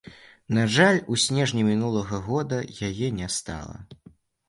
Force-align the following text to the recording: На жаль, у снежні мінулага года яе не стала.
На 0.57 0.63
жаль, 0.75 0.99
у 1.15 1.19
снежні 1.25 1.63
мінулага 1.69 2.25
года 2.31 2.63
яе 2.91 3.15
не 3.23 3.33
стала. 3.41 3.77